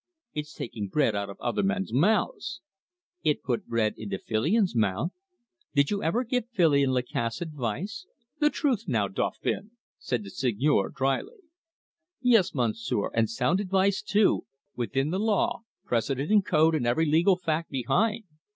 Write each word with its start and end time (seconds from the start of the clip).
"It's 0.33 0.55
taking 0.55 0.87
bread 0.87 1.15
out 1.15 1.29
of 1.29 1.39
other 1.39 1.61
men's 1.61 1.93
mouths." 1.93 2.61
"It 3.23 3.43
put 3.43 3.67
bread 3.67 3.93
into 3.97 4.17
Filion's 4.17 4.75
mouth. 4.75 5.11
Did 5.75 5.91
you 5.91 6.01
ever 6.01 6.23
give 6.23 6.45
Lacasse 6.57 7.39
advice? 7.39 8.07
The 8.39 8.49
truth 8.49 8.85
now, 8.87 9.07
Dauphin!" 9.07 9.69
said 9.99 10.23
the 10.23 10.31
Seigneur 10.31 10.89
drily. 10.89 11.41
"Yes, 12.19 12.55
Monsieur, 12.55 13.11
and 13.13 13.29
sound 13.29 13.59
advice 13.59 14.01
too, 14.01 14.47
within 14.75 15.11
the 15.11 15.19
law 15.19 15.59
precedent 15.85 16.31
and 16.31 16.43
code 16.43 16.73
and 16.73 16.87
every 16.87 17.05
legal 17.05 17.35
fact 17.37 17.69
behind." 17.69 18.23